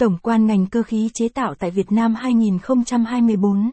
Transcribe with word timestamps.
Tổng 0.00 0.18
quan 0.22 0.46
ngành 0.46 0.66
cơ 0.66 0.82
khí 0.82 1.10
chế 1.14 1.28
tạo 1.28 1.54
tại 1.54 1.70
Việt 1.70 1.92
Nam 1.92 2.14
2024 2.14 3.70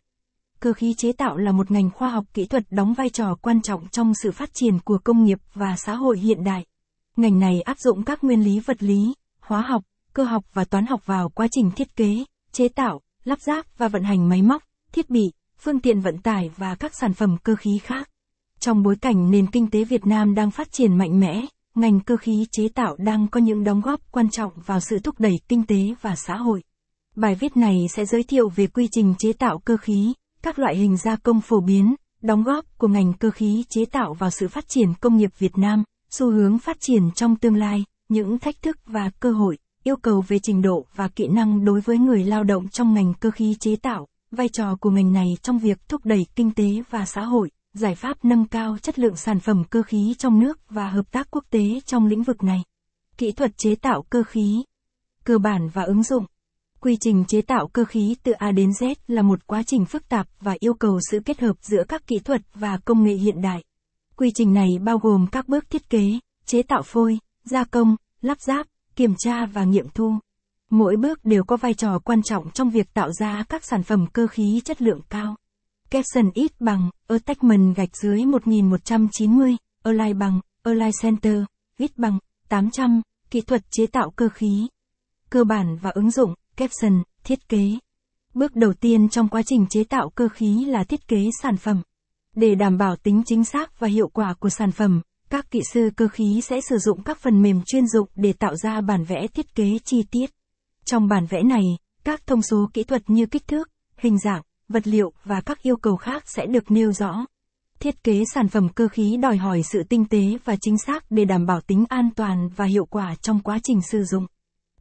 Cơ 0.59 0.73
khí 0.73 0.93
chế 0.97 1.11
tạo 1.11 1.37
là 1.37 1.51
một 1.51 1.71
ngành 1.71 1.89
khoa 1.89 2.09
học 2.09 2.25
kỹ 2.33 2.45
thuật 2.45 2.63
đóng 2.69 2.93
vai 2.93 3.09
trò 3.09 3.35
quan 3.41 3.61
trọng 3.61 3.87
trong 3.87 4.13
sự 4.23 4.31
phát 4.31 4.49
triển 4.53 4.79
của 4.79 4.97
công 5.03 5.23
nghiệp 5.23 5.37
và 5.53 5.75
xã 5.77 5.95
hội 5.95 6.19
hiện 6.19 6.43
đại. 6.43 6.65
Ngành 7.15 7.39
này 7.39 7.61
áp 7.61 7.79
dụng 7.79 8.03
các 8.03 8.23
nguyên 8.23 8.43
lý 8.43 8.59
vật 8.59 8.83
lý, 8.83 9.13
hóa 9.39 9.61
học, 9.61 9.83
cơ 10.13 10.23
học 10.23 10.43
và 10.53 10.65
toán 10.65 10.85
học 10.85 11.05
vào 11.05 11.29
quá 11.29 11.47
trình 11.51 11.71
thiết 11.71 11.95
kế, 11.95 12.23
chế 12.51 12.67
tạo, 12.67 13.01
lắp 13.23 13.41
ráp 13.41 13.65
và 13.77 13.87
vận 13.87 14.03
hành 14.03 14.29
máy 14.29 14.41
móc, 14.41 14.63
thiết 14.91 15.09
bị, 15.09 15.23
phương 15.59 15.79
tiện 15.79 15.99
vận 15.99 16.17
tải 16.17 16.49
và 16.57 16.75
các 16.75 16.91
sản 17.01 17.13
phẩm 17.13 17.37
cơ 17.43 17.55
khí 17.55 17.79
khác. 17.83 18.09
Trong 18.59 18.83
bối 18.83 18.95
cảnh 19.01 19.31
nền 19.31 19.47
kinh 19.47 19.69
tế 19.69 19.83
Việt 19.83 20.05
Nam 20.05 20.35
đang 20.35 20.51
phát 20.51 20.71
triển 20.71 20.97
mạnh 20.97 21.19
mẽ, 21.19 21.45
ngành 21.77 21.99
cơ 21.99 22.17
khí 22.17 22.45
chế 22.51 22.67
tạo 22.67 22.95
đang 22.99 23.27
có 23.27 23.39
những 23.39 23.63
đóng 23.63 23.81
góp 23.81 24.11
quan 24.11 24.29
trọng 24.29 24.51
vào 24.65 24.79
sự 24.79 24.99
thúc 24.99 25.19
đẩy 25.19 25.39
kinh 25.47 25.63
tế 25.63 25.93
và 26.01 26.15
xã 26.15 26.37
hội. 26.37 26.63
Bài 27.15 27.35
viết 27.35 27.57
này 27.57 27.87
sẽ 27.89 28.05
giới 28.05 28.23
thiệu 28.23 28.49
về 28.49 28.67
quy 28.67 28.87
trình 28.91 29.13
chế 29.17 29.33
tạo 29.33 29.59
cơ 29.59 29.77
khí, 29.77 30.13
các 30.43 30.59
loại 30.59 30.75
hình 30.75 30.97
gia 30.97 31.15
công 31.15 31.41
phổ 31.41 31.61
biến, 31.61 31.95
đóng 32.21 32.43
góp 32.43 32.65
của 32.77 32.87
ngành 32.87 33.13
cơ 33.13 33.31
khí 33.31 33.63
chế 33.69 33.85
tạo 33.85 34.13
vào 34.13 34.29
sự 34.29 34.47
phát 34.47 34.67
triển 34.67 34.93
công 35.01 35.17
nghiệp 35.17 35.31
Việt 35.39 35.57
Nam, 35.57 35.83
xu 36.09 36.31
hướng 36.31 36.59
phát 36.59 36.77
triển 36.79 37.11
trong 37.15 37.35
tương 37.35 37.55
lai, 37.55 37.85
những 38.09 38.39
thách 38.39 38.61
thức 38.61 38.77
và 38.85 39.11
cơ 39.19 39.31
hội, 39.31 39.57
yêu 39.83 39.95
cầu 39.95 40.23
về 40.27 40.39
trình 40.39 40.61
độ 40.61 40.85
và 40.95 41.07
kỹ 41.07 41.27
năng 41.27 41.65
đối 41.65 41.81
với 41.81 41.97
người 41.97 42.23
lao 42.23 42.43
động 42.43 42.67
trong 42.67 42.93
ngành 42.93 43.13
cơ 43.19 43.31
khí 43.31 43.55
chế 43.59 43.75
tạo, 43.75 44.07
vai 44.31 44.49
trò 44.49 44.75
của 44.75 44.89
ngành 44.89 45.13
này 45.13 45.37
trong 45.41 45.59
việc 45.59 45.89
thúc 45.89 46.05
đẩy 46.05 46.25
kinh 46.35 46.51
tế 46.51 46.83
và 46.89 47.05
xã 47.05 47.21
hội, 47.21 47.49
giải 47.77 47.95
pháp 47.95 48.25
nâng 48.25 48.47
cao 48.47 48.77
chất 48.77 48.99
lượng 48.99 49.15
sản 49.15 49.39
phẩm 49.39 49.63
cơ 49.69 49.81
khí 49.81 50.15
trong 50.17 50.39
nước 50.39 50.59
và 50.69 50.89
hợp 50.89 51.11
tác 51.11 51.27
quốc 51.31 51.43
tế 51.49 51.79
trong 51.85 52.05
lĩnh 52.05 52.23
vực 52.23 52.43
này. 52.43 52.59
Kỹ 53.17 53.31
thuật 53.31 53.51
chế 53.57 53.75
tạo 53.75 54.03
cơ 54.09 54.23
khí, 54.23 54.63
cơ 55.23 55.37
bản 55.37 55.69
và 55.73 55.83
ứng 55.83 56.03
dụng 56.03 56.25
Quy 56.79 56.97
trình 56.99 57.25
chế 57.27 57.41
tạo 57.41 57.67
cơ 57.67 57.85
khí 57.85 58.15
từ 58.23 58.31
A 58.31 58.51
đến 58.51 58.69
Z 58.69 58.95
là 59.07 59.21
một 59.21 59.47
quá 59.47 59.63
trình 59.63 59.85
phức 59.85 60.09
tạp 60.09 60.27
và 60.41 60.55
yêu 60.59 60.73
cầu 60.73 60.99
sự 61.11 61.19
kết 61.25 61.39
hợp 61.39 61.53
giữa 61.61 61.83
các 61.87 62.07
kỹ 62.07 62.19
thuật 62.19 62.41
và 62.53 62.77
công 62.85 63.03
nghệ 63.03 63.13
hiện 63.13 63.41
đại. 63.41 63.63
Quy 64.15 64.31
trình 64.35 64.53
này 64.53 64.67
bao 64.81 64.97
gồm 64.97 65.27
các 65.31 65.47
bước 65.47 65.69
thiết 65.69 65.89
kế, 65.89 66.19
chế 66.45 66.63
tạo 66.63 66.81
phôi, 66.85 67.19
gia 67.43 67.63
công, 67.63 67.95
lắp 68.21 68.41
ráp, 68.41 68.67
kiểm 68.95 69.13
tra 69.17 69.45
và 69.45 69.63
nghiệm 69.63 69.89
thu. 69.89 70.13
Mỗi 70.69 70.95
bước 70.95 71.25
đều 71.25 71.43
có 71.43 71.57
vai 71.57 71.73
trò 71.73 71.99
quan 71.99 72.23
trọng 72.23 72.51
trong 72.51 72.69
việc 72.69 72.93
tạo 72.93 73.11
ra 73.11 73.43
các 73.49 73.65
sản 73.65 73.83
phẩm 73.83 74.07
cơ 74.13 74.27
khí 74.27 74.61
chất 74.65 74.81
lượng 74.81 75.01
cao. 75.09 75.35
Caption 75.89 76.31
ít 76.33 76.51
bằng, 76.59 76.89
Attachment 77.07 77.75
gạch 77.75 77.97
dưới 77.97 78.25
1190, 78.25 79.55
Align 79.83 80.19
bằng, 80.19 80.39
Align 80.63 80.91
Center, 81.01 81.43
ít 81.77 81.97
bằng, 81.97 82.19
800, 82.49 83.01
kỹ 83.29 83.41
thuật 83.41 83.61
chế 83.71 83.87
tạo 83.87 84.11
cơ 84.15 84.29
khí. 84.29 84.67
Cơ 85.29 85.43
bản 85.43 85.77
và 85.81 85.89
ứng 85.89 86.11
dụng, 86.11 86.33
caption, 86.55 87.03
thiết 87.23 87.49
kế. 87.49 87.63
Bước 88.33 88.55
đầu 88.55 88.73
tiên 88.73 89.09
trong 89.09 89.27
quá 89.27 89.41
trình 89.45 89.65
chế 89.69 89.83
tạo 89.83 90.09
cơ 90.09 90.29
khí 90.29 90.65
là 90.65 90.83
thiết 90.83 91.07
kế 91.07 91.17
sản 91.41 91.57
phẩm. 91.57 91.81
Để 92.35 92.55
đảm 92.55 92.77
bảo 92.77 92.95
tính 92.95 93.23
chính 93.25 93.43
xác 93.43 93.79
và 93.79 93.87
hiệu 93.87 94.07
quả 94.07 94.33
của 94.33 94.49
sản 94.49 94.71
phẩm, 94.71 95.01
các 95.29 95.51
kỹ 95.51 95.59
sư 95.73 95.89
cơ 95.95 96.07
khí 96.07 96.41
sẽ 96.43 96.61
sử 96.69 96.77
dụng 96.77 97.03
các 97.03 97.17
phần 97.19 97.41
mềm 97.41 97.61
chuyên 97.65 97.87
dụng 97.87 98.09
để 98.15 98.33
tạo 98.33 98.55
ra 98.55 98.81
bản 98.81 99.03
vẽ 99.03 99.27
thiết 99.27 99.55
kế 99.55 99.79
chi 99.85 100.03
tiết. 100.11 100.29
Trong 100.85 101.07
bản 101.07 101.25
vẽ 101.25 101.43
này, 101.43 101.63
các 102.03 102.27
thông 102.27 102.41
số 102.41 102.69
kỹ 102.73 102.83
thuật 102.83 103.09
như 103.09 103.25
kích 103.25 103.47
thước, 103.47 103.69
hình 103.97 104.19
dạng, 104.19 104.41
vật 104.69 104.87
liệu 104.87 105.11
và 105.23 105.41
các 105.41 105.61
yêu 105.61 105.77
cầu 105.77 105.95
khác 105.95 106.23
sẽ 106.25 106.45
được 106.45 106.71
nêu 106.71 106.91
rõ. 106.91 107.25
Thiết 107.79 108.03
kế 108.03 108.23
sản 108.33 108.47
phẩm 108.47 108.69
cơ 108.69 108.87
khí 108.87 109.17
đòi 109.21 109.37
hỏi 109.37 109.63
sự 109.63 109.83
tinh 109.89 110.05
tế 110.05 110.37
và 110.45 110.55
chính 110.61 110.77
xác 110.77 111.11
để 111.11 111.25
đảm 111.25 111.45
bảo 111.45 111.61
tính 111.61 111.85
an 111.89 112.09
toàn 112.15 112.49
và 112.55 112.65
hiệu 112.65 112.85
quả 112.85 113.15
trong 113.15 113.39
quá 113.39 113.59
trình 113.63 113.81
sử 113.81 114.03
dụng. 114.03 114.25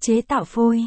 Chế 0.00 0.20
tạo 0.20 0.44
phôi 0.44 0.86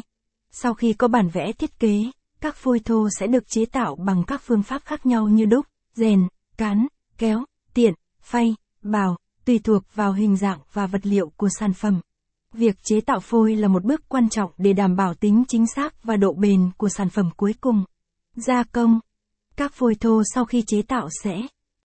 sau 0.50 0.74
khi 0.74 0.92
có 0.92 1.08
bản 1.08 1.28
vẽ 1.28 1.52
thiết 1.52 1.78
kế, 1.78 2.10
các 2.40 2.56
phôi 2.56 2.78
thô 2.78 3.08
sẽ 3.18 3.26
được 3.26 3.48
chế 3.48 3.64
tạo 3.64 3.96
bằng 3.96 4.24
các 4.26 4.42
phương 4.44 4.62
pháp 4.62 4.82
khác 4.84 5.06
nhau 5.06 5.28
như 5.28 5.44
đúc, 5.44 5.66
rèn, 5.94 6.28
cán, 6.56 6.86
kéo, 7.18 7.44
tiện, 7.74 7.94
phay, 8.22 8.54
bào, 8.82 9.16
tùy 9.44 9.58
thuộc 9.58 9.82
vào 9.94 10.12
hình 10.12 10.36
dạng 10.36 10.58
và 10.72 10.86
vật 10.86 11.06
liệu 11.06 11.32
của 11.36 11.48
sản 11.58 11.72
phẩm. 11.72 12.00
Việc 12.52 12.76
chế 12.82 13.00
tạo 13.00 13.20
phôi 13.20 13.56
là 13.56 13.68
một 13.68 13.84
bước 13.84 14.08
quan 14.08 14.28
trọng 14.28 14.50
để 14.58 14.72
đảm 14.72 14.96
bảo 14.96 15.14
tính 15.14 15.44
chính 15.48 15.66
xác 15.66 16.04
và 16.04 16.16
độ 16.16 16.32
bền 16.32 16.70
của 16.76 16.88
sản 16.88 17.08
phẩm 17.08 17.30
cuối 17.36 17.54
cùng. 17.60 17.84
Gia 18.40 18.64
công. 18.64 19.00
Các 19.56 19.72
phôi 19.74 19.94
thô 19.94 20.22
sau 20.34 20.44
khi 20.44 20.62
chế 20.66 20.82
tạo 20.82 21.08
sẽ 21.22 21.42